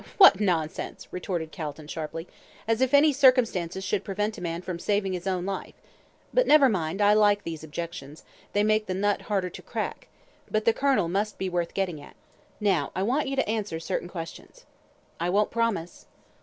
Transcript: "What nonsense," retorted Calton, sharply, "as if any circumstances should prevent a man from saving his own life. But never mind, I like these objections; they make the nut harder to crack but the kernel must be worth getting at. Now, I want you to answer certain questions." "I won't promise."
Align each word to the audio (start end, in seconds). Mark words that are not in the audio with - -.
"What 0.17 0.39
nonsense," 0.39 1.07
retorted 1.11 1.51
Calton, 1.51 1.85
sharply, 1.85 2.27
"as 2.67 2.81
if 2.81 2.91
any 2.91 3.13
circumstances 3.13 3.83
should 3.83 4.03
prevent 4.03 4.35
a 4.35 4.41
man 4.41 4.63
from 4.63 4.79
saving 4.79 5.13
his 5.13 5.27
own 5.27 5.45
life. 5.45 5.75
But 6.33 6.47
never 6.47 6.67
mind, 6.67 7.03
I 7.03 7.13
like 7.13 7.43
these 7.43 7.63
objections; 7.63 8.23
they 8.53 8.63
make 8.63 8.87
the 8.87 8.95
nut 8.95 9.21
harder 9.21 9.51
to 9.51 9.61
crack 9.61 10.07
but 10.49 10.65
the 10.65 10.73
kernel 10.73 11.07
must 11.07 11.37
be 11.37 11.49
worth 11.49 11.75
getting 11.75 12.01
at. 12.01 12.15
Now, 12.59 12.91
I 12.95 13.03
want 13.03 13.27
you 13.27 13.35
to 13.35 13.47
answer 13.47 13.79
certain 13.79 14.07
questions." 14.09 14.65
"I 15.19 15.29
won't 15.29 15.51
promise." 15.51 16.07